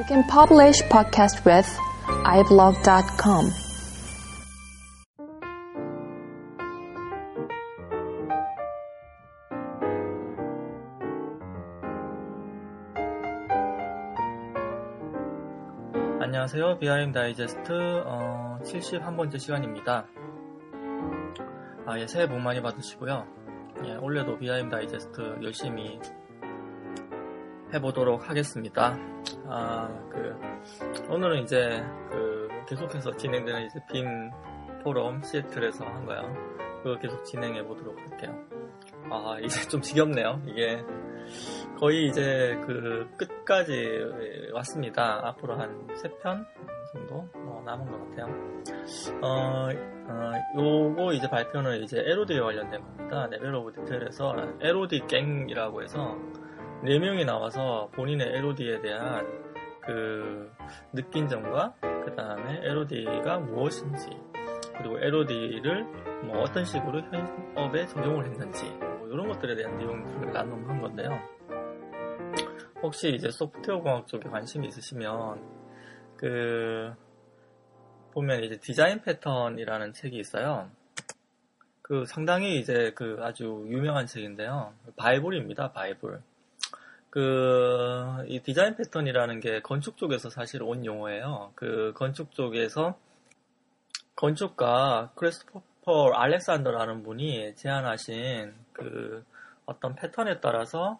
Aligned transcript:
You 0.00 0.06
can 0.06 0.24
publish 0.24 0.80
podcast 0.88 1.44
with 1.44 1.68
iblog.com. 2.24 3.50
안녕하세요. 16.22 16.78
비하임 16.78 17.12
다이제스트 17.12 18.02
어, 18.06 18.58
71번째 18.62 19.38
시간입니다. 19.38 20.06
아, 21.84 21.98
예, 21.98 22.06
새해 22.06 22.26
복 22.26 22.38
많이 22.40 22.62
받으시고요. 22.62 23.26
예, 23.84 23.96
올해도 23.96 24.38
비하임 24.38 24.70
다이제스트 24.70 25.40
열심히 25.42 26.00
해보도록 27.72 28.28
하겠습니다. 28.28 28.96
아, 29.46 29.88
그, 30.10 30.36
오늘은 31.08 31.42
이제, 31.42 31.82
그, 32.10 32.48
계속해서 32.68 33.16
진행되는 33.16 33.66
이제 33.66 33.80
BIM 33.90 34.30
포럼 34.82 35.22
시애틀에서 35.22 35.84
한 35.84 36.06
거요. 36.06 36.22
그거 36.82 36.98
계속 36.98 37.24
진행해 37.24 37.62
보도록 37.64 37.98
할게요. 37.98 38.34
아, 39.10 39.36
이제 39.42 39.48
좀 39.68 39.80
지겹네요. 39.80 40.40
이게 40.46 40.82
거의 41.78 42.06
이제 42.06 42.58
그 42.66 43.08
끝까지 43.16 44.04
왔습니다. 44.52 45.20
앞으로 45.28 45.56
한 45.56 45.86
3편 45.88 46.44
정도 46.92 47.28
어, 47.34 47.62
남은 47.64 47.86
것 47.90 48.10
같아요. 48.10 48.50
어, 49.22 49.68
어, 50.08 50.32
요거 50.56 51.12
이제 51.12 51.28
발표는 51.28 51.82
이제 51.82 51.98
LOD에 51.98 52.40
관련된 52.40 52.80
겁니다. 52.80 53.26
Level 53.30 53.54
of 53.54 53.72
Detail에서 53.72 54.34
LOD 54.60 55.06
갱이라고 55.06 55.82
해서 55.82 56.16
4명이 56.82 57.24
나와서 57.26 57.90
본인의 57.92 58.36
LOD에 58.36 58.80
대한 58.80 59.26
그 59.82 60.50
느낀 60.92 61.28
점과 61.28 61.74
그 61.80 62.14
다음에 62.16 62.60
LOD가 62.62 63.38
무엇인지 63.38 64.08
그리고 64.78 64.98
LOD를 64.98 65.84
뭐 66.24 66.40
어떤 66.40 66.64
식으로 66.64 67.00
현업에 67.02 67.86
적용을 67.86 68.26
했는지 68.26 68.64
뭐 68.80 69.08
이런 69.10 69.28
것들에 69.28 69.54
대한 69.56 69.76
내용들을 69.78 70.32
나눔한 70.32 70.80
건데요. 70.80 71.20
혹시 72.82 73.10
이제 73.10 73.30
소프트웨어 73.30 73.80
공학 73.80 74.06
쪽에 74.06 74.28
관심이 74.28 74.66
있으시면 74.68 75.40
그 76.16 76.94
보면 78.12 78.42
이제 78.42 78.58
디자인 78.58 79.02
패턴이라는 79.02 79.92
책이 79.92 80.18
있어요. 80.18 80.70
그 81.82 82.04
상당히 82.06 82.58
이제 82.58 82.92
그 82.94 83.18
아주 83.20 83.66
유명한 83.68 84.06
책인데요. 84.06 84.72
바이블입니다. 84.96 85.72
바이블. 85.72 86.22
그, 87.10 88.24
이 88.28 88.40
디자인 88.40 88.76
패턴이라는 88.76 89.40
게 89.40 89.60
건축 89.60 89.96
쪽에서 89.96 90.30
사실 90.30 90.62
온 90.62 90.84
용어예요. 90.84 91.52
그 91.54 91.92
건축 91.96 92.32
쪽에서 92.32 92.96
건축가 94.14 95.10
크리스토퍼 95.16 96.12
알렉산더라는 96.12 97.02
분이 97.02 97.56
제안하신 97.56 98.54
그 98.72 99.24
어떤 99.66 99.94
패턴에 99.94 100.40
따라서 100.40 100.98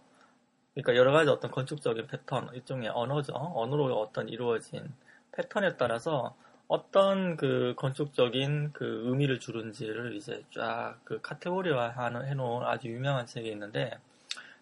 그러니까 0.75 0.97
여러 0.97 1.13
가지 1.13 1.31
어떤 1.31 1.51
건축적인 1.51 2.07
패턴, 2.07 2.49
일종의 2.55 2.91
언어죠. 2.91 3.35
언어로 3.35 4.01
어떤 4.01 4.29
이루어진 4.29 4.93
패턴에 5.33 5.77
따라서 5.77 6.35
어떤 6.69 7.37
그 7.37 7.75
건축적인 7.77 8.73
그 8.73 9.03
의미를 9.07 9.41
주는지를 9.41 10.15
이제 10.15 10.45
쫙 10.55 10.99
그 11.05 11.21
카테고리화 11.21 11.95
해놓은 12.25 12.65
아주 12.65 12.89
유명한 12.89 13.27
책이 13.27 13.51
있는데 13.51 13.99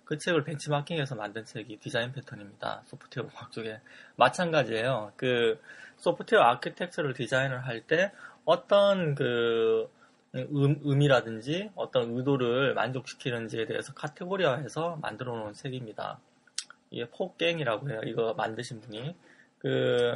그 0.08 0.16
책을 0.16 0.42
벤치마킹해서 0.42 1.16
만든 1.16 1.44
책이 1.44 1.80
디자인 1.80 2.12
패턴입니다. 2.12 2.80
소프트웨어 2.86 3.28
공학 3.28 3.52
쪽에. 3.52 3.78
마찬가지예요. 4.16 5.12
그 5.16 5.60
소프트웨어 5.98 6.44
아키텍처를 6.44 7.12
디자인을 7.12 7.66
할 7.66 7.86
때 7.86 8.10
어떤 8.46 9.14
그 9.14 9.90
음, 10.34 10.80
의미라든지 10.82 11.70
어떤 11.74 12.16
의도를 12.16 12.72
만족시키는지에 12.72 13.66
대해서 13.66 13.92
카테고리화해서 13.92 14.96
만들어 15.02 15.36
놓은 15.36 15.52
책입니다. 15.52 16.18
이게 16.90 17.10
four 17.10 17.35
gang이라고 17.35 17.90
해요. 17.90 18.00
이거 18.06 18.32
만드신 18.32 18.80
분이. 18.80 19.14
그, 19.58 20.14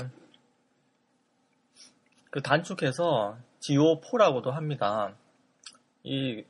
그 2.31 2.41
단축해서 2.41 3.37
GO4라고도 3.61 4.53
합니다. 4.53 5.15
이, 6.03 6.45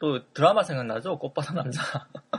또 0.00 0.32
드라마 0.32 0.64
생각나죠? 0.64 1.20
꽃바다 1.20 1.54
남자. 1.54 2.08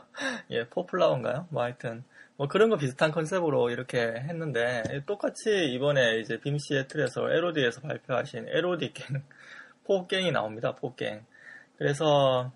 예, 0.49 0.67
포플라워인가요? 0.67 1.47
뭐 1.49 1.63
하여튼 1.63 2.03
뭐 2.35 2.47
그런 2.47 2.69
거 2.69 2.77
비슷한 2.77 3.11
컨셉으로 3.11 3.69
이렇게 3.69 3.99
했는데 3.99 4.83
똑같이 5.05 5.71
이번에 5.71 6.19
이제 6.19 6.39
빔 6.39 6.57
시애틀에서 6.57 7.31
LOD에서 7.31 7.81
발표하신 7.81 8.47
LOD 8.49 8.93
갱 8.93 9.23
포갱이 9.85 10.31
나옵니다. 10.31 10.75
포갱. 10.75 11.25
그래서 11.77 12.51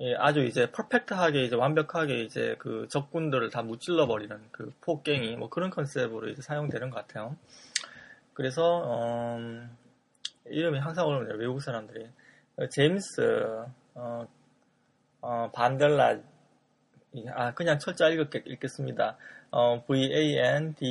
예, 0.00 0.14
아주 0.16 0.40
이제 0.40 0.70
퍼펙트하게 0.72 1.44
이제 1.44 1.56
완벽하게 1.56 2.22
이제 2.22 2.56
그 2.58 2.86
적군들을 2.90 3.48
다 3.50 3.62
무찔러 3.62 4.06
버리는 4.06 4.38
그 4.52 4.72
포갱이 4.82 5.36
뭐 5.36 5.48
그런 5.48 5.70
컨셉으로 5.70 6.28
이제 6.28 6.42
사용되는 6.42 6.90
것 6.90 6.96
같아요. 6.96 7.36
그래서 8.34 8.82
어, 8.84 9.38
이름이 10.46 10.78
항상 10.78 11.06
어려워요. 11.06 11.38
외국 11.38 11.60
사람들이 11.62 12.06
제임스 12.70 13.64
어, 13.94 14.26
어, 15.22 15.50
반델라 15.54 16.18
아, 17.34 17.54
그냥 17.54 17.78
철자 17.78 18.08
읽겠, 18.08 18.46
읽겠습니다. 18.46 19.16
어, 19.50 19.82
V-A-N-D-E-Z-A-N-D-E. 19.86 20.84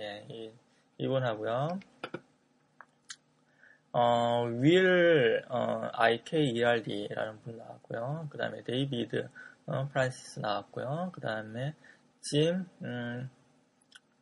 예, 0.00 0.26
이, 0.28 0.50
이분 0.98 1.22
하고요. 1.24 1.78
어, 3.92 4.44
윌, 4.60 5.44
어, 5.48 5.88
I-K-E-R-D라는 5.92 7.40
분 7.42 7.56
나왔고요. 7.58 8.28
그 8.30 8.38
다음에 8.38 8.62
데이비드, 8.62 9.28
어, 9.66 9.88
프란시스 9.88 10.40
나왔고요. 10.40 11.10
그 11.12 11.20
다음에 11.20 11.74
짐, 12.20 12.66
음, 12.82 13.30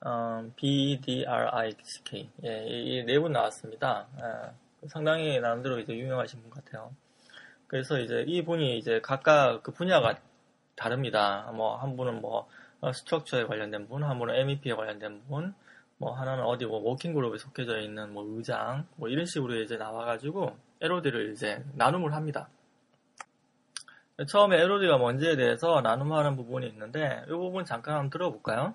어, 0.05 0.51
B-D-R-I-C-K. 0.57 2.31
예, 2.45 2.67
이 2.67 3.05
네분 3.05 3.33
나왔습니다. 3.33 4.07
예, 4.19 4.89
상당히 4.89 5.41
나름대로 5.41 5.79
이제 5.79 5.97
유명하신 5.97 6.43
분 6.43 6.51
같아요. 6.51 6.95
그래서 7.67 7.99
이제 7.99 8.25
이분이 8.27 8.79
이제 8.79 9.01
각각 9.03 9.63
그 9.63 9.73
분야가 9.73 10.19
다릅니다. 10.77 11.51
뭐 11.55 11.77
한 11.79 11.97
분은 11.97 12.21
뭐 12.21 12.49
structure에 12.93 13.45
관련된 13.45 13.89
분, 13.89 14.05
한 14.05 14.19
분은 14.19 14.35
MEP에 14.35 14.75
관련된 14.75 15.23
분, 15.29 15.55
뭐 15.99 16.13
하나는 16.13 16.45
어디 16.45 16.67
뭐 16.67 16.79
working 16.81 17.15
group에 17.15 17.39
속해져 17.39 17.81
있는 17.81 18.13
뭐 18.13 18.25
의장, 18.37 18.87
뭐 18.97 19.09
이런 19.09 19.25
식으로 19.27 19.55
이제 19.57 19.77
나와가지고 19.77 20.57
LOD를 20.81 21.33
이제 21.33 21.65
나눔을 21.75 22.15
합니다. 22.15 22.49
처음에 24.27 24.61
LOD가 24.61 24.99
뭔지에 24.99 25.37
대해서 25.37 25.81
나눔하는 25.81 26.37
부분이 26.37 26.67
있는데 26.69 27.25
이 27.27 27.31
부분 27.31 27.65
잠깐 27.65 27.95
한번 27.97 28.11
들어볼까요? 28.11 28.75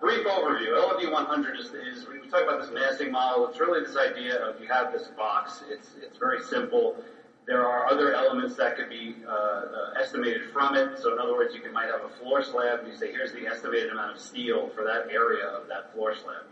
Brief 0.00 0.26
overview. 0.26 0.76
LOD 0.76 1.10
100 1.10 1.58
is, 1.58 1.66
is, 1.66 2.06
we 2.08 2.28
talk 2.28 2.42
about 2.42 2.60
this 2.60 2.70
massing 2.72 3.10
model. 3.10 3.48
It's 3.48 3.60
really 3.60 3.80
this 3.80 3.96
idea 3.96 4.36
of 4.36 4.60
you 4.60 4.68
have 4.68 4.92
this 4.92 5.08
box. 5.16 5.62
It's, 5.68 5.90
it's 6.02 6.18
very 6.18 6.42
simple. 6.42 6.96
There 7.46 7.66
are 7.66 7.86
other 7.86 8.14
elements 8.14 8.56
that 8.56 8.76
could 8.76 8.88
be 8.88 9.16
uh, 9.26 9.30
uh, 9.30 10.00
estimated 10.00 10.50
from 10.52 10.74
it. 10.74 10.98
So 10.98 11.12
in 11.12 11.18
other 11.20 11.32
words, 11.32 11.54
you 11.54 11.60
can, 11.60 11.72
might 11.72 11.86
have 11.86 12.04
a 12.04 12.08
floor 12.20 12.42
slab 12.42 12.80
and 12.80 12.88
you 12.88 12.96
say, 12.96 13.12
here's 13.12 13.32
the 13.32 13.46
estimated 13.46 13.90
amount 13.90 14.16
of 14.16 14.20
steel 14.20 14.70
for 14.74 14.82
that 14.84 15.12
area 15.12 15.46
of 15.46 15.68
that 15.68 15.92
floor 15.94 16.14
slab. 16.14 16.42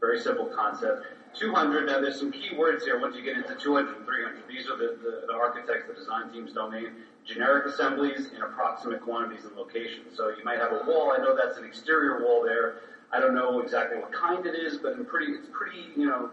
Very 0.00 0.20
simple 0.20 0.46
concept. 0.46 1.06
200, 1.38 1.86
now 1.86 2.00
there's 2.00 2.18
some 2.18 2.32
key 2.32 2.56
words 2.56 2.84
here 2.84 2.98
once 2.98 3.14
you 3.16 3.22
get 3.22 3.36
into 3.36 3.54
200 3.54 3.96
and 3.96 4.06
300. 4.06 4.42
These 4.48 4.66
are 4.68 4.76
the, 4.76 4.96
the, 5.02 5.26
the 5.26 5.34
architects, 5.34 5.86
the 5.86 5.94
design 5.94 6.30
team's 6.32 6.52
domain. 6.52 6.92
Generic 7.26 7.66
assemblies 7.66 8.30
in 8.34 8.42
approximate 8.42 9.02
quantities 9.02 9.44
and 9.44 9.54
locations. 9.56 10.16
So 10.16 10.28
you 10.30 10.44
might 10.44 10.58
have 10.58 10.72
a 10.72 10.84
wall. 10.86 11.12
I 11.12 11.18
know 11.18 11.36
that's 11.36 11.58
an 11.58 11.64
exterior 11.64 12.24
wall 12.24 12.42
there. 12.42 12.80
I 13.12 13.20
don't 13.20 13.34
know 13.34 13.60
exactly 13.60 13.98
what 13.98 14.12
kind 14.12 14.44
it 14.46 14.54
is, 14.54 14.78
but 14.78 14.94
in 14.94 15.04
pretty, 15.04 15.32
it's 15.32 15.48
pretty, 15.52 15.88
you 15.96 16.06
know, 16.06 16.30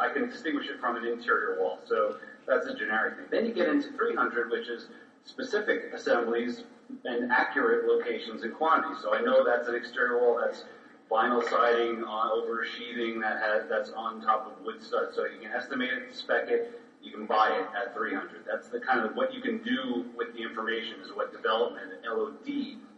I 0.00 0.08
can 0.08 0.28
distinguish 0.28 0.68
it 0.68 0.80
from 0.80 0.96
an 0.96 1.06
interior 1.06 1.60
wall. 1.60 1.78
So 1.86 2.16
that's 2.46 2.66
a 2.66 2.74
generic 2.74 3.16
thing. 3.16 3.26
Then 3.30 3.46
you 3.46 3.52
get 3.52 3.68
into 3.68 3.92
300, 3.92 4.50
which 4.50 4.68
is 4.68 4.88
specific 5.24 5.92
assemblies 5.92 6.64
and 7.04 7.30
accurate 7.30 7.86
locations 7.86 8.42
and 8.42 8.54
quantities. 8.54 8.98
So 9.02 9.14
I 9.14 9.20
know 9.20 9.44
that's 9.44 9.68
an 9.68 9.74
exterior 9.74 10.20
wall. 10.20 10.40
That's 10.44 10.64
vinyl 11.10 11.48
siding 11.48 12.02
uh, 12.02 12.08
on 12.08 12.42
over 12.42 12.64
sheathing 12.64 13.20
that 13.20 13.38
has 13.38 13.68
that's 13.68 13.90
on 13.90 14.20
top 14.20 14.46
of 14.46 14.64
wood 14.64 14.82
studs. 14.82 15.14
So 15.14 15.24
you 15.24 15.38
can 15.40 15.52
estimate 15.52 15.90
it, 15.90 16.14
spec 16.14 16.48
it, 16.48 16.78
you 17.02 17.12
can 17.12 17.26
buy 17.26 17.50
it 17.50 17.66
at 17.76 17.94
300. 17.94 18.44
That's 18.46 18.68
the 18.68 18.80
kind 18.80 19.04
of 19.04 19.14
what 19.14 19.32
you 19.32 19.40
can 19.40 19.58
do 19.58 20.04
with 20.16 20.32
the 20.34 20.42
information 20.42 21.00
is 21.04 21.12
what 21.12 21.32
development 21.32 21.92
LOD 22.04 22.48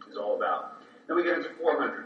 is 0.09 0.17
all 0.17 0.35
about. 0.35 0.81
Then 1.07 1.15
we 1.15 1.23
get 1.23 1.37
into 1.37 1.49
400. 1.61 2.05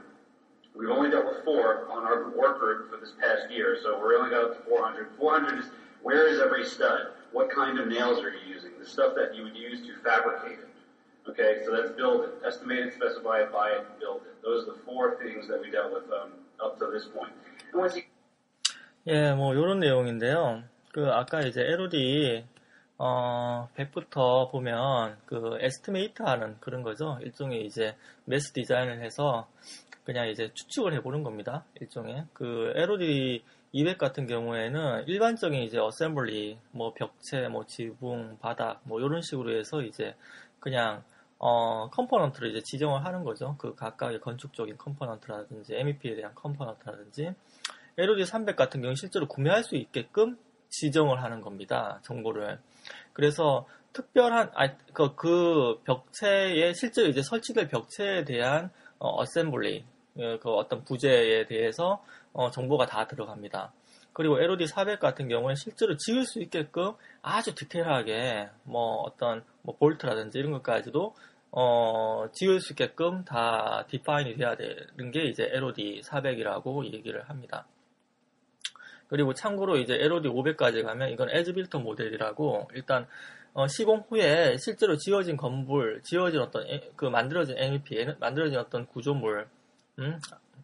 We've 0.76 0.90
only 0.90 1.12
dealt 1.12 1.26
with 1.26 1.44
four 1.46 1.88
on 1.90 2.04
our 2.04 2.30
work 2.30 2.60
group 2.60 2.90
for 2.90 2.98
this 2.98 3.14
past 3.22 3.52
year, 3.52 3.78
so 3.82 3.98
we're 3.98 4.18
only 4.18 4.32
got 4.32 4.44
up 4.44 4.64
to 4.64 4.70
400. 4.70 5.10
400 5.18 5.60
is 5.60 5.66
where 6.02 6.28
is 6.28 6.42
every 6.42 6.66
stud? 6.66 7.14
What 7.32 7.50
kind 7.50 7.80
of 7.80 7.88
nails 7.88 8.20
are 8.24 8.32
you 8.32 8.54
using? 8.54 8.72
The 8.80 8.86
stuff 8.86 9.14
that 9.16 9.36
you 9.36 9.44
would 9.44 9.56
use 9.56 9.86
to 9.88 9.96
fabricate 10.04 10.60
it. 10.60 10.68
Okay, 11.30 11.64
so 11.64 11.72
that's 11.72 11.92
build 11.96 12.26
it. 12.26 12.32
Estimated, 12.46 12.94
specify 12.94 13.44
it, 13.44 13.52
buy 13.52 13.70
it, 13.80 13.86
build 14.00 14.22
it. 14.28 14.36
Those 14.44 14.68
are 14.68 14.74
the 14.74 14.80
four 14.86 15.18
things 15.18 15.48
that 15.48 15.62
we 15.62 15.72
dealt 15.72 15.94
with 15.94 16.04
um, 16.12 16.32
up 16.64 16.78
to 16.80 16.92
this 16.92 17.06
point. 17.06 17.32
And 17.72 17.82
once 17.82 17.96
you 17.96 18.04
예, 19.06 19.34
뭐 19.34 19.54
요런 19.54 19.80
내용인데요. 19.80 20.64
그 20.94 21.12
아까 21.12 21.42
이제 21.42 21.62
LOD 21.62 22.46
어 22.98 23.68
100부터 23.76 24.50
보면 24.50 25.18
그 25.26 25.58
estimate 25.60 26.24
하는 26.24 26.58
그런 26.62 26.84
거죠. 26.84 27.18
일종의 27.22 27.66
이제 27.66 27.96
mass 28.24 28.54
디자인을 28.54 29.02
해서 29.04 29.50
그냥 30.06 30.30
이제 30.30 30.52
추측을 30.54 30.94
해보는 30.94 31.24
겁니다. 31.24 31.66
일종의 31.82 32.26
그 32.34 32.72
LOD 32.76 33.44
200 33.74 33.98
같은 33.98 34.26
경우에는 34.28 35.08
일반적인 35.08 35.64
이제 35.64 35.80
assembly, 35.80 36.60
뭐 36.72 36.94
벽체, 36.94 37.48
뭐 37.50 37.66
지붕, 37.66 38.38
바닥, 38.40 38.82
뭐 38.84 39.02
이런 39.02 39.22
식으로 39.22 39.58
해서 39.58 39.82
이제 39.82 40.16
그냥 40.60 41.04
어 41.46 41.90
component를 41.90 42.52
이제 42.52 42.62
지정을 42.62 43.04
하는 43.04 43.26
거죠. 43.26 43.56
그 43.58 43.76
각각의 43.76 44.22
건축적인 44.22 44.78
component라든지 44.78 45.76
MEP에 45.76 46.16
대한 46.16 46.34
component라든지 46.36 47.34
LOD 47.98 48.26
300 48.26 48.56
같은 48.56 48.80
경우는 48.80 48.96
실제로 48.96 49.28
구매할 49.28 49.66
수 49.66 49.76
있게끔 49.76 50.38
지정을 50.70 51.22
하는 51.22 51.42
겁니다. 51.42 52.00
정보를. 52.04 52.60
그래서 53.12 53.68
특별한 53.92 54.52
아, 54.56 54.74
그, 54.94 55.16
그 55.16 55.82
벽체에 55.84 56.72
실제로 56.72 57.10
이제 57.10 57.22
설치될 57.22 57.68
벽체에 57.68 58.24
대한 58.24 58.72
어, 58.98 59.22
assembly 59.22 59.84
그 60.40 60.50
어떤 60.50 60.86
부재에 60.86 61.46
대해서 61.48 62.06
어, 62.32 62.52
정보가 62.52 62.86
다 62.86 63.06
들어갑니다. 63.06 63.74
그리고 64.14 64.40
LOD 64.40 64.68
400 64.68 65.02
같은 65.02 65.28
경우는 65.28 65.56
실제로 65.56 65.98
지을 65.98 66.26
수 66.26 66.40
있게끔 66.40 66.94
아주 67.22 67.54
디테일하게 67.54 68.50
뭐 68.64 69.02
어떤 69.02 69.44
뭐 69.64 69.76
볼트라든지 69.76 70.38
이런 70.38 70.52
것까지도 70.54 71.16
어, 71.56 72.26
지을 72.34 72.60
수 72.60 72.74
있게끔 72.74 73.24
다 73.26 73.86
define이 73.88 74.36
돼야 74.38 74.56
되는 74.56 75.12
게 75.12 75.26
이제 75.26 75.48
LOD 75.54 76.02
400이라고 76.04 76.84
얘기를 76.92 77.30
합니다. 77.30 77.68
그리고 79.08 79.36
참고로 79.36 79.78
이제 79.78 79.94
LOD 79.94 80.30
500까지 80.30 80.84
가면 80.84 81.12
이건 81.12 81.30
as-built 81.30 81.78
모델이라고 81.78 82.72
일단 82.74 83.06
어, 83.54 83.68
시공 83.68 84.04
후에 84.10 84.58
실제로 84.58 84.98
지어진 84.98 85.38
건물, 85.38 86.02
지어진 86.02 86.40
어떤 86.42 86.66
에, 86.68 86.90
그 86.96 87.06
만들어진 87.06 87.56
MEP, 87.60 88.16
만들어진 88.20 88.58
어떤 88.58 88.88
구조물, 88.88 89.48
음, 90.00 90.20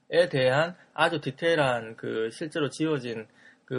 에 0.09 0.27
대한 0.27 0.75
아주 0.95 1.21
디테일한 1.21 1.97
그 1.97 2.31
실제로 2.31 2.67
지어진 2.69 3.27
그 3.65 3.77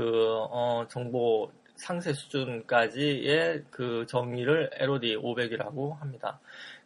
어, 0.52 0.86
정보 0.88 1.50
상세 1.74 2.12
수준까지의 2.12 3.64
그 3.70 4.06
정의를 4.06 4.70
LOD 4.74 5.16
500이라고 5.16 5.98
합니다. 5.98 6.38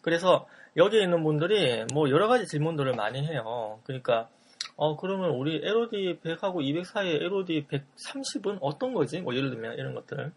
그래서 0.05 0.47
여기에 0.77 1.05
있는 1.05 1.25
분들이 1.25 1.87
뭐 1.95 2.11
여러 2.11 2.29
가지 2.29 2.47
질문들을 2.47 2.93
많이 2.95 3.27
해요. 3.27 3.81
그러니까 3.85 4.29
어 4.77 4.99
그러면 4.99 5.31
우리 5.31 5.63
LOD 5.65 6.21
100하고 6.23 6.63
200 6.63 6.85
사이에 6.85 7.15
LOD 7.25 7.67
130은 7.69 8.59
어떤 8.61 8.93
거지? 8.93 9.23
뭐 9.23 9.35
예를 9.35 9.49
들면 9.49 9.79
이런 9.79 9.95
것들. 9.95 10.31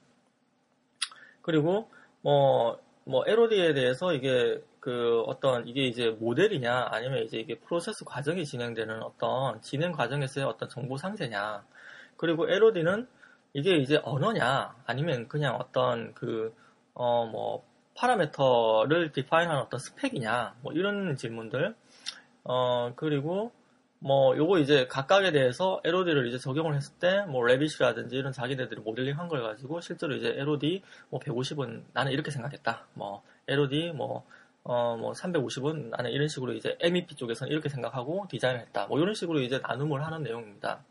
그리고 1.42 1.90
뭐, 2.22 2.80
뭐 3.04 3.26
LOD에 3.28 3.74
대해서 3.74 4.14
이게 4.14 4.62
그 4.80 5.22
어떤 5.26 5.68
이게 5.68 5.86
이제 5.86 6.12
모델이냐 6.12 6.88
아니면 6.90 7.24
이제 7.24 7.38
이게 7.38 7.60
프로세스 7.60 8.06
과정이 8.06 8.46
진행되는 8.46 9.04
어떤 9.04 9.62
진행 9.62 9.92
과정에서의 9.92 10.46
어떤 10.46 10.70
정보 10.70 10.96
상세냐 10.96 11.66
그리고 12.16 12.50
LOD는 12.50 13.06
이게 13.52 13.76
이제 13.78 14.00
언어냐 14.04 14.76
아니면 14.86 15.28
그냥 15.28 15.56
어떤 15.56 16.14
그 16.14 16.56
어뭐 16.94 17.66
파라메터를 17.98 19.12
디파인하는 19.12 19.62
어떤 19.62 19.80
스펙이냐 19.80 20.56
뭐 20.62 20.74
이런 20.74 21.16
질문들 21.16 21.76
어 22.44 22.94
그리고 22.96 23.52
뭐 24.00 24.38
요거 24.38 24.60
이제 24.60 24.88
각각에 24.88 25.32
대해서 25.32 25.82
LOD를 25.84 26.28
이제 26.28 26.38
적용을 26.38 26.76
했을 26.76 26.94
때 27.00 27.26
뭐 27.28 27.44
레빗이라든지 27.44 28.16
이런 28.16 28.32
자기네들이 28.32 28.82
모델링 28.82 29.18
한 29.18 29.28
걸 29.28 29.42
가지고 29.44 29.82
실제로 29.82 30.16
이제 30.16 30.30
LOD 30.38 30.84
뭐 31.10 31.20
150은 31.20 31.84
나는 31.94 32.12
이렇게 32.12 32.32
생각했다 32.32 32.88
뭐 32.94 33.24
LOD 33.48 33.92
뭐 33.94 34.26
어, 34.70 34.98
뭐, 34.98 35.14
350은 35.14 35.92
나는 35.92 36.12
이런 36.12 36.28
식으로 36.28 36.52
이제 36.52 36.76
MEP 36.82 37.16
쪽에서는 37.16 37.50
이렇게 37.54 37.70
생각하고 37.70 38.28
디자인을 38.30 38.60
했다. 38.64 38.86
뭐, 38.88 39.00
이런 39.00 39.14
식으로 39.14 39.40
이제 39.40 39.60
나눔을 39.60 40.06
하는 40.06 40.24
내용입니다. 40.24 40.84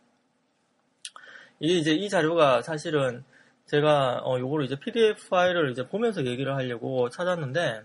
이게 1.61 1.75
이제 1.75 1.93
이 1.93 2.09
자료가 2.09 2.63
사실은 2.63 3.23
제가, 3.67 4.23
어, 4.25 4.39
요거를 4.39 4.65
이제 4.65 4.77
PDF 4.79 5.29
파일을 5.29 5.71
이제 5.71 5.87
보면서 5.87 6.25
얘기를 6.25 6.55
하려고 6.55 7.11
찾았는데, 7.11 7.83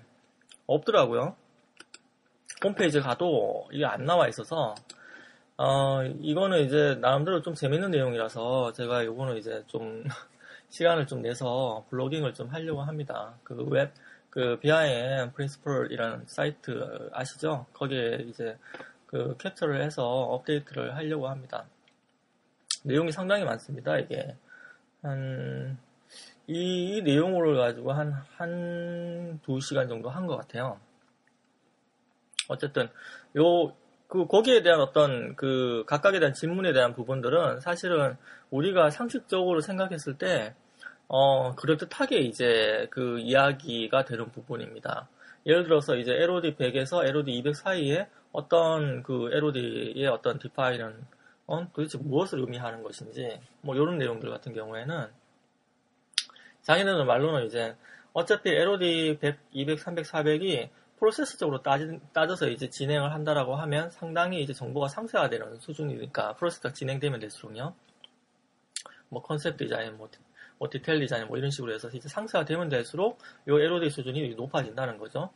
없더라고요. 0.67 1.35
홈페이지 2.63 2.99
가도 2.99 3.67
이게 3.71 3.85
안 3.85 4.05
나와 4.05 4.27
있어서, 4.27 4.75
어, 5.57 6.03
이거는 6.03 6.65
이제 6.65 6.97
나름대로 7.01 7.41
좀 7.41 7.53
재밌는 7.53 7.91
내용이라서 7.91 8.73
제가 8.73 9.05
요거는 9.05 9.37
이제 9.37 9.63
좀 9.67 10.03
시간을 10.69 11.07
좀 11.07 11.21
내서 11.21 11.85
blogging을 11.89 12.33
좀 12.33 12.47
하려고 12.47 12.81
합니다. 12.81 13.35
그 13.43 13.63
웹, 13.69 13.93
그 14.29 14.57
BIM 14.59 15.31
프린스플이라는 15.33 16.23
사이트 16.27 17.09
아시죠? 17.11 17.65
거기에 17.73 18.25
이제 18.27 18.57
그 19.05 19.35
캡처를 19.37 19.81
해서 19.83 20.07
업데이트를 20.07 20.95
하려고 20.95 21.27
합니다. 21.27 21.65
내용이 22.83 23.11
상당히 23.11 23.43
많습니다. 23.43 23.97
이게 23.99 24.35
한 25.01 25.77
이, 26.47 26.97
이 26.97 27.01
내용을 27.03 27.55
가지고 27.57 27.93
한 27.93 28.11
한 28.37 29.39
두 29.43 29.59
시간 29.61 29.87
정도 29.87 30.09
한 30.09 30.27
것 30.27 30.37
같아요. 30.37 30.79
어쨌든 32.49 32.89
요 33.37 33.81
그 34.11 34.27
거기에 34.27 34.61
대한 34.61 34.81
어떤 34.81 35.37
그 35.37 35.85
각각에 35.87 36.19
대한 36.19 36.33
질문에 36.33 36.73
대한 36.73 36.93
부분들은 36.93 37.61
사실은 37.61 38.17
우리가 38.49 38.89
상식적으로 38.89 39.61
생각했을 39.61 40.17
때 40.17 40.53
어, 41.07 41.55
그럴듯하게 41.55 42.19
이제 42.19 42.87
그 42.89 43.19
이야기가 43.19 44.03
되는 44.03 44.29
부분입니다. 44.29 45.07
예를 45.45 45.63
들어서 45.63 45.95
이제 45.95 46.11
LOD 46.11 46.55
100에서 46.57 47.07
LOD 47.07 47.31
200 47.37 47.55
사이에 47.55 48.09
어떤 48.33 49.01
그 49.01 49.29
LOD의 49.31 50.05
어떤 50.07 50.37
디파인은 50.39 50.93
어, 51.51 51.67
도대체 51.73 51.97
무엇을 51.97 52.39
의미하는 52.39 52.81
것인지 52.81 53.37
뭐 53.59 53.75
이런 53.75 53.97
내용들 53.97 54.29
같은 54.29 54.53
경우에는 54.53 55.09
자기네들 56.61 57.03
말로는 57.03 57.45
이제 57.45 57.75
어차피 58.13 58.51
LOD 58.51 59.17
100, 59.19 59.37
200, 59.51 59.79
300, 59.79 60.05
400이 60.05 60.69
프로세스적으로 60.97 61.61
따지, 61.61 61.99
따져서 62.13 62.47
이제 62.47 62.69
진행을 62.69 63.11
한다라고 63.11 63.55
하면 63.55 63.89
상당히 63.89 64.41
이제 64.41 64.53
정보가 64.53 64.87
상세화되는 64.87 65.59
수준이니까 65.59 66.35
프로세스가 66.35 66.71
진행되면 66.71 67.19
될수록요. 67.19 67.75
뭐 69.09 69.21
컨셉 69.21 69.57
디자인, 69.57 69.97
뭐, 69.97 70.07
뭐 70.57 70.69
디테일 70.69 71.01
디자인 71.01 71.27
뭐 71.27 71.37
이런 71.37 71.51
식으로 71.51 71.73
해서 71.73 71.89
이제 71.89 72.07
상세화되면 72.07 72.69
될수록 72.69 73.19
이 73.45 73.51
LOD 73.51 73.89
수준이 73.89 74.35
높아진다는 74.35 74.97
거죠. 74.97 75.31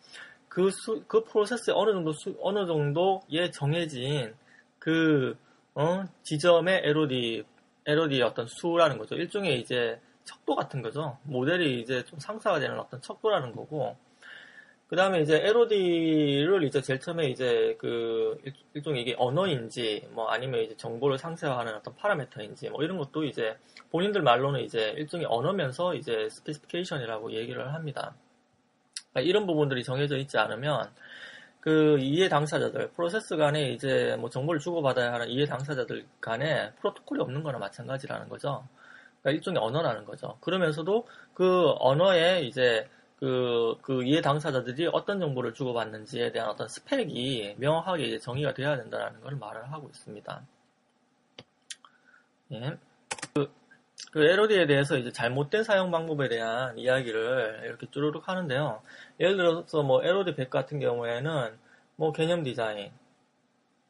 그 0.48 0.70
수, 0.72 1.04
그 1.08 1.25
프로세스에 1.25 1.74
어느 1.75 1.92
정도 1.92 2.13
수, 2.13 2.38
어느 2.39 2.66
정도에 2.66 3.51
정해진 3.51 4.34
그 4.80 5.36
어, 5.75 6.05
지점의 6.24 6.82
LOD 6.86 7.44
LOD의 7.86 8.22
어떤 8.24 8.48
수라는 8.48 8.98
거죠. 8.98 9.15
일종의 9.15 9.60
이제 9.60 10.00
척도 10.24 10.55
같은 10.55 10.82
거죠. 10.82 11.17
모델이 11.24 11.82
이제 11.82 12.03
좀 12.05 12.17
상사화되는 12.20 12.79
어떤 12.79 13.01
척도라는 13.01 13.51
거고, 13.51 13.96
그 14.88 14.96
다음에 14.96 15.22
이제 15.22 15.36
LOD를 15.46 16.63
이제 16.63 16.82
제일 16.82 17.00
처음에 17.00 17.27
이제 17.29 17.75
그 17.79 18.39
일종의 18.74 19.01
이게 19.01 19.15
언어인지 19.17 20.08
뭐 20.12 20.29
아니면 20.29 20.62
이제 20.62 20.75
정보를 20.77 21.17
상세화하는 21.17 21.75
어떤 21.75 21.96
파라메터인지 21.96 22.70
뭐 22.70 22.84
이런 22.84 22.98
것도 22.98 23.25
이제 23.25 23.58
본인들 23.91 24.22
말로는 24.22 24.62
이제 24.62 24.94
일종의 24.98 25.27
언어면서 25.29 25.96
이제 25.96 26.29
specification이라고 26.30 27.34
얘기를 27.34 27.74
합니다. 27.74 28.15
그러니까 29.12 29.29
이런 29.29 29.48
부분들이 29.48 29.84
정해져 29.84 30.17
있지 30.17 30.38
않으면 30.38 30.91
그 31.65 31.98
이해 31.98 32.29
당사자들, 32.29 32.91
프로세스 32.91 33.38
간에 33.38 33.72
이제 33.72 34.15
뭐 34.19 34.29
정보를 34.29 34.60
주고받아야 34.60 35.12
하는 35.13 35.27
이해 35.27 35.48
당사자들 35.48 36.05
간에 36.22 36.72
프로토콜이 36.75 37.19
없는 37.19 37.41
거나 37.41 37.57
마찬가지라는 37.57 38.29
거죠. 38.29 38.67
그러니까 39.19 39.31
일종의 39.31 39.60
언어라는 39.60 40.05
거죠. 40.05 40.38
그러면서도 40.41 41.07
그 41.34 41.74
언어에 41.79 42.41
이제 42.41 42.88
그, 43.19 43.75
그 43.81 44.03
이해 44.03 44.22
당사자들이 44.22 44.89
어떤 44.93 45.19
정보를 45.19 45.55
주고받는지에 45.55 46.31
대한 46.31 46.50
어떤 46.50 46.67
스펙이 46.67 47.55
명확하게 47.57 48.19
정의가 48.19 48.53
되어야 48.53 48.77
된다는 48.77 49.19
걸 49.22 49.36
말을 49.36 49.72
하고 49.72 49.88
있습니다. 49.89 50.41
예. 52.51 52.77
그, 53.34 53.51
그 54.15 54.24
LOD에 54.24 54.65
대해서 54.65 54.98
이제 54.98 55.12
잘못된 55.12 55.65
사용 55.65 55.91
방법에 55.91 56.29
대한 56.29 56.77
이야기를 56.79 57.63
이렇게 57.65 57.86
쭈루룩 57.91 58.29
하는데요. 58.29 58.81
예를 59.19 59.36
들어서 59.36 59.84
뭐 59.84 60.01
LOD 60.01 60.36
100 60.36 60.50
같은 60.50 60.79
경우에는 60.79 61.51
뭐 61.98 62.13
개념 62.13 62.41
디자인, 62.41 62.91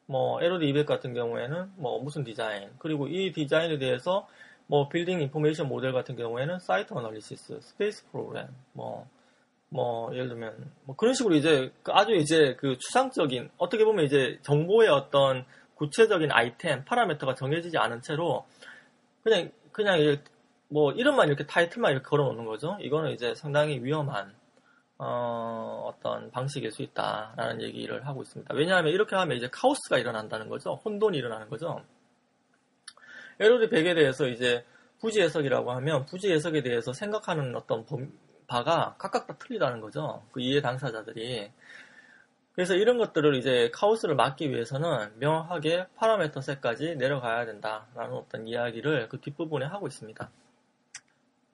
뭐 0.06 0.42
LOD 0.42 0.66
200 0.66 0.84
같은 0.84 1.14
경우에는 1.14 1.74
뭐 1.76 2.02
무슨 2.02 2.24
디자인, 2.24 2.70
그리고 2.80 3.06
이 3.06 3.30
디자인에 3.30 3.78
대해서 3.78 4.26
뭐 4.66 4.88
building 4.88 5.20
information 5.20 5.68
model 5.68 5.92
같은 5.92 6.16
경우에는 6.16 6.58
site 6.58 6.92
analysis, 6.92 7.60
space 7.60 8.10
program, 8.10 8.48
뭐 8.72 9.06
뭐 9.68 10.12
예를 10.14 10.28
들면 10.28 10.70
뭐 10.84 10.96
그런 10.96 11.14
식으로 11.14 11.34
이제 11.34 11.72
그 11.82 11.92
아주 11.92 12.14
이제 12.14 12.56
그 12.58 12.78
추상적인 12.78 13.50
어떻게 13.58 13.84
보면 13.84 14.04
이제 14.04 14.38
정보의 14.42 14.88
어떤 14.88 15.44
구체적인 15.74 16.30
아이템 16.32 16.84
파라미터가 16.84 17.34
정해지지 17.34 17.76
않은 17.76 18.00
채로 18.00 18.46
그냥 19.26 19.50
그냥 19.72 19.98
이제 19.98 20.22
뭐 20.68 20.92
이름만 20.92 21.26
이렇게 21.26 21.44
타이틀만 21.44 21.90
이렇게 21.90 22.04
걸어놓는 22.04 22.44
거죠. 22.44 22.78
이거는 22.80 23.10
이제 23.10 23.34
상당히 23.34 23.82
위험한 23.82 24.32
어, 24.98 25.92
떤 26.00 26.30
방식일 26.30 26.70
수 26.70 26.82
있다라는 26.82 27.60
얘기를 27.60 28.06
하고 28.06 28.22
있습니다. 28.22 28.54
왜냐하면 28.54 28.92
이렇게 28.92 29.16
하면 29.16 29.36
이제 29.36 29.48
카오스가 29.50 29.98
일어난다는 29.98 30.48
거죠. 30.48 30.80
혼돈이 30.84 31.18
일어나는 31.18 31.50
거죠. 31.50 31.82
LOD 33.40 33.68
100에 33.68 33.96
대해서 33.96 34.28
이제 34.28 34.64
부지 35.00 35.20
해석이라고 35.22 35.72
하면 35.72 36.06
부지 36.06 36.32
해석에 36.32 36.62
대해서 36.62 36.92
생각하는 36.92 37.56
어떤 37.56 37.84
바가 38.46 38.94
각각 38.96 39.26
다 39.26 39.34
틀리다는 39.38 39.80
거죠. 39.80 40.22
그 40.30 40.40
이해 40.40 40.60
당사자들이. 40.60 41.50
그래서 42.56 42.74
이런 42.74 42.96
것들을 42.96 43.34
이제 43.34 43.70
카오스를 43.72 44.14
막기 44.16 44.50
위해서는 44.50 45.10
명확하게 45.18 45.86
parameter 45.94 46.40
set까지 46.40 46.96
내려가야 46.96 47.44
된다라는 47.44 48.14
어떤 48.14 48.48
이야기를 48.48 49.10
그 49.10 49.20
뒷부분에 49.20 49.66
하고 49.66 49.86
있습니다. 49.86 50.30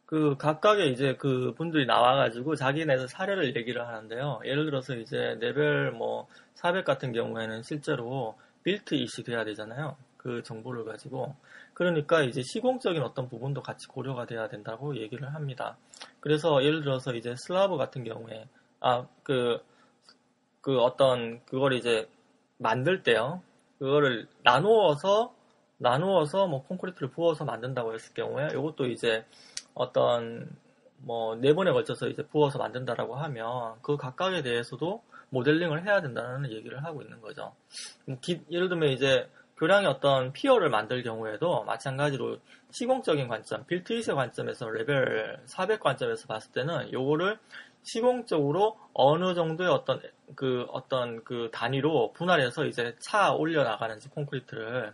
그 0.06 0.36
각각의 0.36 0.92
이제 0.92 1.16
그 1.16 1.54
분들이 1.56 1.86
나와가지고 1.86 2.54
자기네들 2.54 3.08
사례를 3.08 3.56
얘기를 3.56 3.86
하는데요. 3.86 4.42
예를 4.44 4.66
들어서 4.66 4.94
이제 4.94 5.36
레벨 5.40 5.90
뭐 5.90 6.28
400 6.54 6.84
같은 6.84 7.12
경우에는 7.12 7.64
실제로 7.64 8.38
build 8.62 8.94
it이 8.94 9.24
돼야 9.24 9.44
되잖아요. 9.44 9.96
그 10.16 10.42
정보를 10.44 10.84
가지고. 10.84 11.34
그러니까 11.74 12.22
이제 12.22 12.42
시공적인 12.42 13.02
어떤 13.02 13.28
부분도 13.28 13.62
같이 13.62 13.88
고려가 13.88 14.24
돼야 14.26 14.48
된다고 14.48 14.96
얘기를 14.96 15.34
합니다. 15.34 15.76
그래서 16.20 16.62
예를 16.62 16.82
들어서 16.82 17.12
이제 17.14 17.34
슬라브 17.36 17.76
같은 17.76 18.04
경우에, 18.04 18.46
아, 18.78 19.06
그, 19.24 19.60
그 20.62 20.80
어떤, 20.80 21.44
그걸 21.44 21.74
이제 21.74 22.08
만들 22.56 23.02
때요. 23.02 23.42
그거를 23.78 24.26
나누어서, 24.44 25.34
나누어서 25.76 26.46
뭐 26.46 26.62
콘크리트를 26.64 27.10
부어서 27.10 27.44
만든다고 27.44 27.92
했을 27.92 28.14
경우에 28.14 28.48
이것도 28.52 28.86
이제 28.86 29.26
어떤 29.74 30.48
뭐 30.98 31.34
네 31.36 31.54
번에 31.54 31.72
걸쳐서 31.72 32.08
이제 32.08 32.22
부어서 32.22 32.58
만든다라고 32.58 33.16
하면 33.16 33.74
그 33.82 33.96
각각에 33.96 34.42
대해서도 34.42 35.02
모델링을 35.30 35.84
해야 35.84 36.00
된다는 36.00 36.50
얘기를 36.52 36.84
하고 36.84 37.02
있는 37.02 37.20
거죠. 37.20 37.54
기, 38.20 38.40
예를 38.50 38.68
들면 38.68 38.90
이제 38.90 39.28
교량의 39.56 39.88
어떤 39.88 40.32
피어를 40.32 40.70
만들 40.70 41.02
경우에도 41.02 41.64
마찬가지로 41.64 42.38
시공적인 42.70 43.28
관점, 43.28 43.64
빌트잇의 43.66 44.14
관점에서 44.14 44.68
레벨 44.70 45.40
400 45.46 45.80
관점에서 45.80 46.26
봤을 46.26 46.52
때는 46.52 46.92
요거를 46.92 47.38
시공적으로 47.82 48.78
어느 48.94 49.34
정도의 49.34 49.70
어떤 49.70 50.00
그 50.34 50.66
어떤 50.70 51.22
그 51.24 51.50
단위로 51.52 52.12
분할해서 52.12 52.64
이제 52.64 52.94
차 53.00 53.32
올려 53.32 53.64
나가는지 53.64 54.08
콘크리트를 54.10 54.92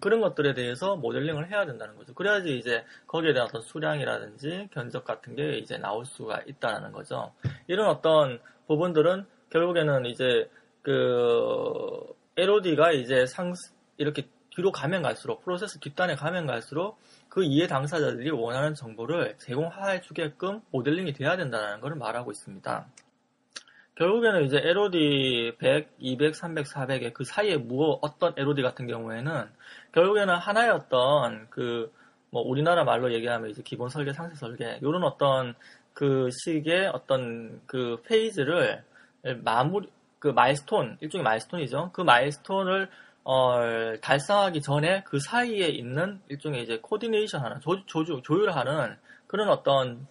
그런 0.00 0.20
것들에 0.20 0.54
대해서 0.54 0.96
모델링을 0.96 1.50
해야 1.50 1.66
된다는 1.66 1.96
거죠. 1.96 2.14
그래야지 2.14 2.56
이제 2.56 2.84
거기에 3.06 3.32
대한 3.32 3.48
어떤 3.48 3.62
수량이라든지 3.62 4.68
견적 4.72 5.04
같은 5.04 5.34
게 5.34 5.58
이제 5.58 5.78
나올 5.78 6.04
수가 6.04 6.42
있다는 6.46 6.92
거죠. 6.92 7.32
이런 7.66 7.88
어떤 7.88 8.40
부분들은 8.66 9.26
결국에는 9.50 10.06
이제 10.06 10.50
그 10.82 12.14
LOD가 12.36 12.92
이제 12.92 13.26
상 13.26 13.52
이렇게 13.96 14.28
뒤로 14.58 14.72
가면 14.72 15.02
갈수록 15.02 15.42
프로세스 15.44 15.80
뒷단에 15.80 16.16
가면 16.16 16.46
갈수록 16.46 16.98
그 17.28 17.44
이해 17.44 17.66
당사자들이 17.66 18.30
원하는 18.30 18.74
정보를 18.74 19.36
제공해 19.38 20.00
주게끔 20.00 20.60
모델링이 20.70 21.12
돼야 21.14 21.36
된다는 21.36 21.80
것을 21.80 21.96
말하고 21.96 22.30
있습니다. 22.30 22.86
결국에는 23.94 24.44
이제 24.44 24.58
LOD 24.58 25.56
100, 25.58 25.94
200, 25.98 26.34
300, 26.34 26.66
400의 26.66 27.14
그 27.14 27.24
사이에 27.24 27.56
무엇 27.56 27.98
어떤 28.02 28.34
LOD 28.36 28.62
같은 28.62 28.86
경우에는 28.86 29.48
결국에는 29.92 30.34
하나의 30.34 30.70
어떤 30.70 31.48
그 31.50 31.90
뭐 32.30 32.42
우리나라 32.42 32.84
말로 32.84 33.12
얘기하면 33.12 33.50
이제 33.50 33.62
기본 33.62 33.88
설계, 33.88 34.12
상세 34.12 34.34
설계 34.34 34.78
이런 34.82 35.02
어떤 35.04 35.54
그 35.94 36.28
식의 36.30 36.88
어떤 36.88 37.60
그 37.66 38.02
페이지를 38.04 38.84
마무리 39.42 39.88
그 40.18 40.28
milestone 40.28 40.98
일종의 41.00 41.24
milestone이죠. 41.24 41.90
그 41.92 42.02
milestone을 42.02 42.88
어, 43.24 43.60
달성하기 44.00 44.62
전에 44.62 45.02
그 45.04 45.18
사이에 45.20 45.68
있는 45.68 46.20
일종의 46.28 46.62
이제 46.62 46.78
coordination 46.80 47.42
하는 47.42 47.60
조, 47.60 47.84
조주 47.86 48.22
조율하는 48.24 48.96
그런 49.26 49.48
어떤 49.50 50.06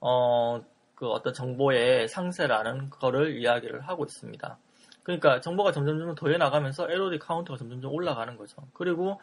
어, 0.00 0.62
그 0.94 1.08
어떤 1.08 1.32
정보의 1.34 2.08
상세라는 2.08 2.90
거를 2.90 3.36
이야기를 3.38 3.80
하고 3.82 4.04
있습니다. 4.04 4.58
그러니까 5.02 5.40
정보가 5.40 5.72
점점점 5.72 6.14
더해 6.14 6.38
나가면서 6.38 6.88
LOD 6.90 7.18
카운트가 7.18 7.58
점점점 7.58 7.92
올라가는 7.92 8.36
거죠. 8.36 8.56
그리고 8.72 9.20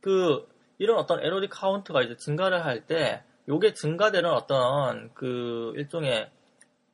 그 0.00 0.48
이런 0.78 0.98
어떤 0.98 1.20
LOD 1.20 1.48
카운트가 1.48 2.02
이제 2.02 2.16
증가를 2.16 2.64
할 2.64 2.86
때 2.86 3.22
요게 3.48 3.74
증가되는 3.74 4.30
어떤 4.30 5.12
그 5.14 5.72
일종의 5.76 6.30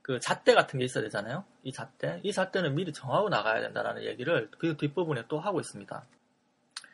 그 0.08 0.18
잣대 0.20 0.54
같은 0.54 0.78
게 0.78 0.86
있어야 0.86 1.04
되잖아요. 1.04 1.44
이 1.64 1.70
잣대. 1.70 2.18
이 2.22 2.32
잣대는 2.32 2.74
미리 2.74 2.94
정하고 2.94 3.28
나가야 3.28 3.60
된다라는 3.60 4.04
얘기를 4.04 4.48
그 4.56 4.74
뒷부분에 4.78 5.24
또 5.28 5.38
하고 5.38 5.60
있습니다. 5.60 6.02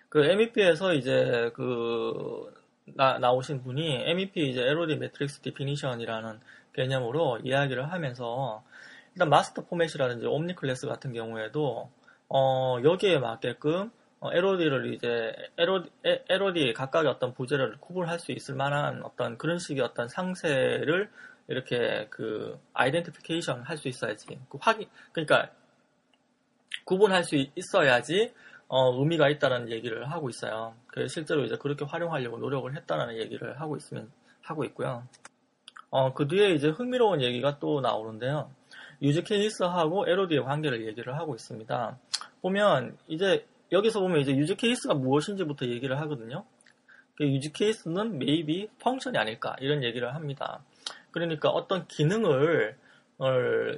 그 0.08 0.24
MEP에서 0.24 0.94
이제 0.94 1.52
그 1.54 2.52
나, 2.86 3.18
나오신 3.18 3.62
분이 3.62 4.02
MEP 4.10 4.50
이제 4.50 4.62
LOD 4.62 4.96
matrix 4.96 5.42
definition이라는 5.42 6.40
개념으로 6.72 7.38
이야기를 7.44 7.92
하면서 7.92 8.64
일단 9.14 9.28
MasterFormat이라든지 9.28 10.26
OmniClass 10.26 10.88
같은 10.88 11.12
경우에도 11.12 11.92
어, 12.28 12.78
여기에 12.82 13.20
맞게끔 13.20 13.92
어, 14.18 14.32
LOD를 14.32 14.92
이제 14.92 15.32
LOD, 15.56 15.88
LOD 16.28 16.72
각각의 16.72 17.08
어떤 17.08 17.32
부재를 17.32 17.76
구분할 17.78 18.18
수 18.18 18.32
있을 18.32 18.56
만한 18.56 19.04
어떤 19.04 19.38
그런 19.38 19.60
식의 19.60 19.84
어떤 19.84 20.08
상세를 20.08 21.10
이렇게 21.48 22.06
그 22.10 22.58
identification 22.72 23.62
할 23.62 23.76
수 23.76 23.88
있어야지 23.88 24.26
그 24.48 24.58
확인 24.60 24.88
그러니까 25.12 25.50
구분할 26.84 27.24
수 27.24 27.36
있어야지 27.36 28.32
어, 28.68 28.92
의미가 28.98 29.28
있다는 29.28 29.70
얘기를 29.70 30.10
하고 30.10 30.28
있어요. 30.30 30.74
그래서 30.86 31.12
실제로 31.12 31.44
이제 31.44 31.56
그렇게 31.56 31.84
활용하려고 31.84 32.38
노력을 32.38 32.74
했다는 32.74 33.18
얘기를 33.18 33.60
하고 33.60 33.76
있으면 33.76 34.10
하고 34.42 34.64
있고요. 34.64 35.06
어, 35.90 36.12
그 36.12 36.26
뒤에 36.26 36.54
이제 36.54 36.68
흥미로운 36.68 37.22
얘기가 37.22 37.58
또 37.58 37.80
나오는데요. 37.80 38.50
use 39.02 39.22
case하고 39.22 40.08
LOD의 40.08 40.42
관계를 40.44 40.86
얘기를 40.86 41.16
하고 41.16 41.34
있습니다. 41.34 41.98
보면 42.42 42.96
이제 43.06 43.46
여기서 43.70 44.00
보면 44.00 44.20
이제 44.20 44.34
use 44.34 44.56
case가 44.56 44.94
무엇인지부터 44.94 45.66
얘기를 45.66 45.98
하거든요. 46.00 46.44
그 47.16 47.24
use 47.24 47.52
case는 47.52 48.16
maybe 48.16 48.68
function이 48.80 49.18
아닐까 49.18 49.54
이런 49.60 49.84
얘기를 49.84 50.14
합니다. 50.14 50.64
그러니까 51.14 51.48
어떤 51.48 51.86
기능을 51.86 52.76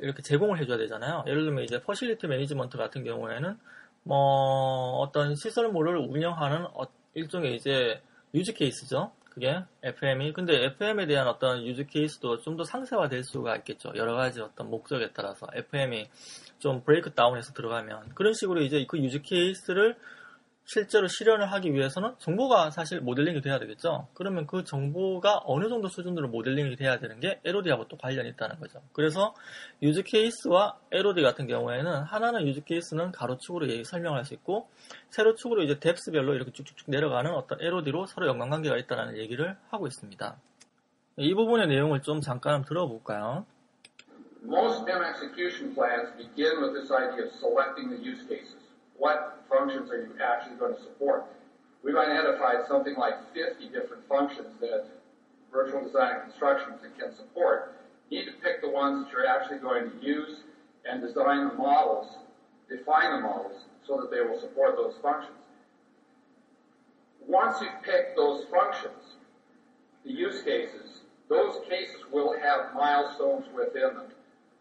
이렇게 0.01 0.23
제공을 0.23 0.59
해줘야 0.59 0.79
되잖아요. 0.79 1.23
예를 1.27 1.45
들면 1.45 1.65
이제 1.65 1.83
facility 1.83 2.27
management 2.27 2.79
같은 2.79 3.05
경우에는 3.05 3.59
뭐 4.05 5.01
어떤 5.01 5.35
시설물을 5.35 5.99
운영하는 5.99 6.65
어, 6.73 6.87
일종의 7.13 7.55
이제 7.57 8.01
use 8.35 8.55
case죠. 8.55 9.13
그게 9.29 9.63
FM이 9.83 10.33
근데 10.33 10.65
FM에 10.65 11.05
대한 11.07 11.29
어떤 11.29 11.63
use 11.67 11.87
case도 11.89 12.41
좀 12.41 12.57
더 12.57 12.65
상세화될 12.65 13.23
수가 13.25 13.57
있겠죠. 13.57 13.93
여러 13.97 14.15
가지 14.15 14.41
어떤 14.41 14.71
목적에 14.71 15.11
따라서 15.13 15.47
FM이 15.53 16.09
좀 16.59 16.83
break 16.85 17.13
down해서 17.13 17.53
들어가면 17.53 18.15
그런 18.15 18.33
식으로 18.33 18.63
이제 18.63 18.83
그 18.89 18.97
use 18.99 19.21
case를 19.21 19.97
실제로 20.67 21.07
실현을 21.07 21.47
하기 21.53 21.73
위해서는 21.73 22.17
정보가 22.19 22.71
사실 22.71 23.01
모델링이 23.01 23.41
돼야 23.41 23.61
되겠죠. 23.61 24.09
그러면 24.15 24.49
그 24.49 24.65
정보가 24.65 25.43
어느 25.45 25.69
정도 25.69 25.87
수준으로 25.87 26.29
모델링이 26.29 26.75
돼야 26.75 26.99
되는 26.99 27.21
게 27.21 27.41
LOD하고 27.45 27.87
또 27.87 27.97
관련이 27.97 28.31
있다는 28.31 28.59
거죠. 28.59 28.83
그래서 28.93 29.33
유즈 29.81 30.03
케이스와 30.03 30.77
LOD 30.91 31.23
같은 31.23 31.47
경우에는 31.47 32.03
하나는 32.03 32.49
유즈 32.49 32.65
케이스는 32.65 33.13
가로축으로 33.13 33.67
설명할 33.85 34.25
수 34.25 34.35
있고 34.35 34.69
세로축으로 35.11 35.63
이제 35.63 35.79
뎁스별로 35.79 36.35
이렇게 36.35 36.51
쭉쭉쭉 36.51 36.91
내려가는 36.91 37.31
어떤 37.33 37.61
LOD로 37.61 38.07
서로 38.07 38.27
연관관계가 38.27 38.77
있다는 38.77 39.19
얘기를 39.19 39.57
하고 39.71 39.87
있습니다. 39.87 40.37
이 41.19 41.35
부분의 41.35 41.69
내용을 41.69 42.03
좀 42.03 42.21
잠깐 42.21 42.65
들어볼까요? 42.65 43.47
Most 44.45 44.85
BIM 44.85 45.03
execution 45.03 45.75
plans 45.75 46.11
begin 46.17 46.61
with 46.61 46.75
this 46.75 46.91
idea 46.93 47.27
of 47.27 47.33
selecting 47.35 47.89
the 47.91 47.99
use 47.99 48.27
cases. 48.27 48.56
What 48.99 49.45
functions 49.49 49.91
are 49.91 49.99
you 49.99 50.13
actually 50.23 50.57
going 50.57 50.75
to 50.75 50.81
support? 50.81 51.25
We've 51.83 51.97
identified 51.97 52.67
something 52.69 52.95
like 52.97 53.15
50 53.35 53.69
different 53.69 54.03
functions 54.09 54.49
that 54.61 54.87
virtual 55.53 55.83
design 55.83 56.15
and 56.15 56.23
construction 56.31 56.75
can 56.99 57.15
support. 57.15 57.75
You 58.11 58.21
need 58.21 58.27
to 58.27 58.33
pick 58.43 58.61
the 58.63 58.69
ones 58.69 59.05
that 59.05 59.13
you're 59.13 59.27
actually 59.27 59.59
going 59.59 59.91
to 59.91 60.07
use 60.07 60.39
and 60.89 61.01
design 61.01 61.49
the 61.49 61.55
models, 61.55 62.09
define 62.69 63.13
the 63.13 63.21
models 63.21 63.63
so 63.87 64.01
that 64.01 64.11
they 64.11 64.21
will 64.21 64.41
support 64.41 64.77
those 64.77 64.95
functions. 65.03 65.37
Once 67.27 67.61
you 67.61 67.69
pick 67.83 68.17
those 68.17 68.45
functions, 68.51 69.17
the 70.05 70.13
use 70.13 70.43
cases, 70.43 71.01
those 71.29 71.61
cases 71.69 72.03
will 72.13 72.39
have 72.39 72.75
milestones 72.75 73.47
within 73.55 73.95
them. 73.95 74.07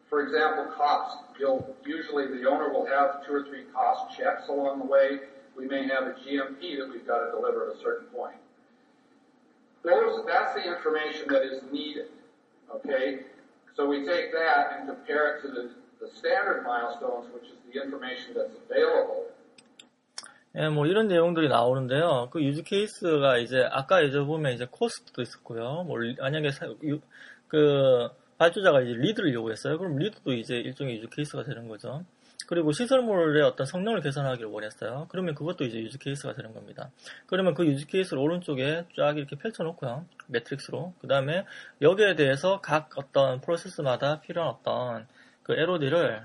For 0.08 0.22
example, 0.22 0.66
cost. 0.76 1.18
You'll, 1.38 1.64
usually 1.86 2.26
the 2.26 2.48
owner 2.48 2.68
will 2.72 2.84
have 2.86 3.24
two 3.26 3.32
or 3.32 3.44
three 3.44 3.64
cost 3.72 4.16
checks 4.16 4.48
along 4.48 4.80
the 4.80 4.84
way. 4.86 5.20
We 5.56 5.66
may 5.66 5.86
have 5.88 6.04
a 6.04 6.14
GMP 6.20 6.76
that 6.78 6.88
we've 6.92 7.06
got 7.06 7.24
to 7.24 7.30
deliver 7.30 7.70
at 7.70 7.76
a 7.76 7.80
certain 7.80 8.06
point. 8.08 8.36
Those, 9.82 10.24
that's 10.26 10.54
the 10.54 10.64
information 10.66 11.26
that 11.28 11.42
is 11.42 11.62
needed. 11.72 12.06
Okay? 12.74 13.20
So 13.76 13.86
we 13.88 14.04
take 14.04 14.32
that 14.32 14.76
and 14.78 14.88
compare 14.88 15.36
it 15.36 15.42
to 15.42 15.48
the, 15.48 15.70
the 16.00 16.10
standard 16.18 16.64
milestones, 16.64 17.32
which 17.32 17.44
is 17.44 17.56
the 17.72 17.80
information 17.82 18.34
that's 18.34 18.54
available. 18.68 19.26
예, 20.56 20.68
뭐 20.68 20.84
이런 20.86 21.06
내용들이 21.06 21.48
나오는데요. 21.48 22.28
그 22.32 22.42
유즈 22.42 22.64
케이스가 22.64 23.38
이제 23.38 23.62
아까 23.70 24.00
이제 24.00 24.18
보면 24.18 24.52
이제 24.52 24.66
코스트도 24.68 25.22
있었고요. 25.22 25.84
뭐 25.86 25.98
리- 25.98 26.16
만약에 26.18 26.50
사- 26.50 26.66
유- 26.82 27.00
그 27.46 28.08
발주자가 28.37 28.81
이제 28.81 28.93
LEED를 28.93 29.33
요구했어요. 29.33 29.77
그럼 29.77 29.97
LEED도 29.97 30.33
이제 30.33 30.55
일종의 30.55 30.97
use 30.97 31.09
case가 31.09 31.43
되는 31.43 31.67
거죠. 31.67 32.03
그리고 32.47 32.71
시설물의 32.71 33.41
어떤 33.43 33.65
성능을 33.65 34.01
개선하기를 34.01 34.49
원했어요. 34.49 35.07
그러면 35.09 35.33
그것도 35.33 35.63
이제 35.63 35.79
use 35.79 35.97
case가 35.97 36.33
되는 36.33 36.53
겁니다. 36.53 36.91
그러면 37.25 37.53
그 37.53 37.65
use 37.65 37.87
case를 37.87 38.21
오른쪽에 38.21 38.85
쫙 38.95 39.17
이렇게 39.17 39.35
펼쳐놓고요. 39.35 40.05
매트릭스로. 40.27 40.93
그 40.99 41.07
다음에 41.07 41.45
여기에 41.81 42.15
대해서 42.15 42.61
각 42.61 42.89
어떤 42.97 43.41
프로세스마다 43.41 44.21
필요한 44.21 44.49
어떤 44.49 45.07
그 45.43 45.53
LOD를 45.53 46.23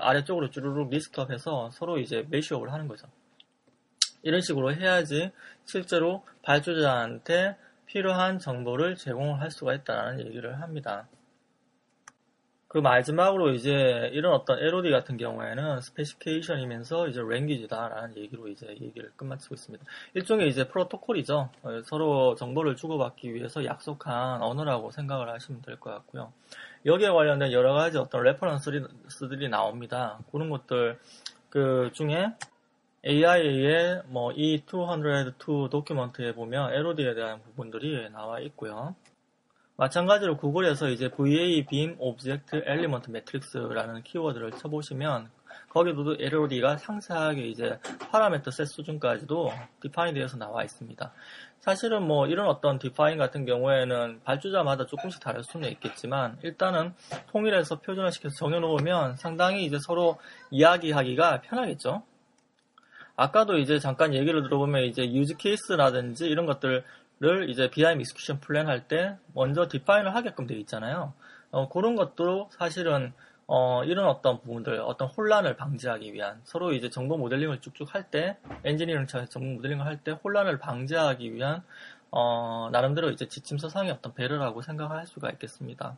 아래쪽으로 0.00 0.50
쭈루룩 0.50 0.90
list 0.90 1.17
up해서 1.17 1.70
서로 1.72 1.98
이제 1.98 2.24
mashup을 2.30 2.72
하는 2.72 2.88
거죠. 2.88 3.08
이런 4.22 4.40
식으로 4.40 4.72
해야지 4.72 5.32
실제로 5.64 6.24
발주자한테 6.42 7.56
필요한 7.86 8.38
정보를 8.38 8.94
제공을 8.94 9.40
할 9.40 9.50
수가 9.50 9.74
있다는 9.74 10.24
얘기를 10.26 10.62
합니다. 10.62 11.08
그 12.72 12.78
마지막으로 12.78 13.52
이제 13.52 14.08
이런 14.14 14.32
어떤 14.32 14.58
LOD 14.58 14.90
같은 14.90 15.18
경우에는 15.18 15.82
specification이면서 15.82 17.08
이제 17.08 17.20
language다라는 17.20 18.16
얘기로 18.16 18.48
이제 18.48 18.66
얘기를 18.80 19.12
끝마치고 19.14 19.54
있습니다. 19.54 19.84
일종의 20.14 20.48
이제 20.48 20.66
프로토콜이죠. 20.66 21.50
어, 21.64 21.82
서로 21.84 22.34
정보를 22.34 22.74
주고받기 22.76 23.34
위해서 23.34 23.62
약속한 23.66 24.40
언어라고 24.40 24.90
생각을 24.90 25.28
하시면 25.28 25.60
될 25.60 25.78
것 25.78 25.90
같고요. 25.90 26.32
여기에 26.86 27.10
관련된 27.10 27.52
여러 27.52 27.74
가지 27.74 27.98
어떤 27.98 28.22
reference들이 28.22 29.50
나옵니다. 29.50 30.20
그런 30.32 30.48
것들 30.48 30.98
그 31.50 31.90
중에 31.92 32.32
AIA의 33.04 34.04
뭐 34.06 34.32
E202 34.32 35.68
document에 35.68 36.32
보면 36.32 36.72
LOD에 36.72 37.12
대한 37.12 37.42
부분들이 37.42 38.08
나와 38.08 38.40
있고요. 38.40 38.94
마찬가지로 39.82 40.36
구글에서 40.36 40.90
이제 40.90 41.08
VA 41.08 41.66
Element 41.66 43.10
Matrix라는 43.10 44.04
키워드를 44.04 44.52
쳐보시면 44.52 45.28
거기도 45.70 46.14
LOD가 46.20 46.76
상세하게 46.76 47.48
이제 47.48 47.80
parameter 48.12 48.52
set 48.52 48.66
수준까지도 48.66 49.50
define 49.80 50.14
되어서 50.14 50.36
나와 50.36 50.62
있습니다. 50.62 51.12
사실은 51.58 52.06
뭐 52.06 52.28
이런 52.28 52.46
어떤 52.46 52.78
define 52.78 53.18
같은 53.18 53.44
경우에는 53.44 54.20
발주자마다 54.22 54.86
조금씩 54.86 55.20
다를 55.20 55.42
수는 55.42 55.68
있겠지만 55.72 56.38
일단은 56.44 56.94
통일해서 57.32 57.80
표준화 57.80 58.12
시켜서 58.12 58.36
정해놓으면 58.36 59.16
상당히 59.16 59.64
이제 59.64 59.78
서로 59.84 60.20
이야기하기가 60.52 61.40
편하겠죠. 61.40 62.04
아까도 63.16 63.58
이제 63.58 63.78
잠깐 63.78 64.14
얘기를 64.14 64.42
들어보면 64.42 64.84
이제 64.84 65.02
use 65.02 65.36
case라든지 65.38 66.26
이런 66.28 66.46
것들 66.46 66.84
을 67.22 67.48
이제 67.50 67.70
BIM 67.70 68.00
execution 68.00 68.40
plan 68.40 68.66
할 68.66 68.88
때 68.88 69.16
먼저 69.34 69.68
define을 69.68 70.14
하게끔 70.14 70.46
되어 70.46 70.58
있잖아요. 70.58 71.12
어, 71.52 71.68
그런 71.68 71.94
것도 71.94 72.48
사실은 72.52 73.12
어, 73.46 73.84
이런 73.84 74.06
어떤 74.06 74.40
부분들, 74.40 74.80
어떤 74.80 75.08
혼란을 75.08 75.56
방지하기 75.56 76.12
위한 76.14 76.40
서로 76.44 76.72
이제 76.72 76.90
정보 76.90 77.16
모델링을 77.18 77.60
쭉쭉 77.60 77.94
할 77.94 78.10
때, 78.10 78.38
엔지니어링 78.64 79.06
차에서 79.06 79.28
정보 79.28 79.56
모델링을 79.56 79.84
할 79.84 79.98
때 80.02 80.12
혼란을 80.12 80.58
방지하기 80.58 81.34
위한 81.34 81.62
어, 82.10 82.68
나름대로 82.72 83.10
이제 83.10 83.28
지침서상의 83.28 83.92
어떤 83.92 84.14
배려라고 84.14 84.62
생각할 84.62 85.06
수가 85.06 85.30
있겠습니다. 85.30 85.96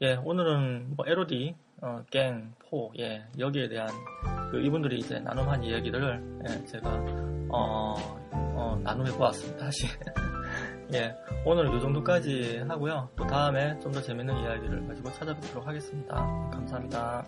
예, 0.00 0.14
오늘은 0.14 0.94
뭐 0.96 1.04
LOD, 1.08 1.54
어, 1.82 2.04
갱, 2.10 2.54
포, 2.70 2.92
예, 2.98 3.24
여기에 3.38 3.68
대한 3.68 3.88
그 4.50 4.60
이분들이 4.60 4.98
이제 4.98 5.18
나눔한 5.18 5.64
이야기들을 5.64 6.40
예, 6.48 6.64
제가 6.66 6.88
어, 7.50 7.94
어, 8.32 8.80
나눔해 8.84 9.10
보았습니다. 9.12 9.64
다시. 9.64 9.86
예, 10.94 11.14
오늘은 11.44 11.76
이 11.76 11.80
정도까지 11.80 12.58
하고요. 12.68 13.08
또 13.16 13.26
다음에 13.26 13.78
좀 13.80 13.92
더 13.92 14.00
재밌는 14.00 14.36
이야기를 14.38 14.86
가지고 14.86 15.10
찾아뵙도록 15.12 15.66
하겠습니다. 15.66 16.14
감사합니다. 16.52 17.26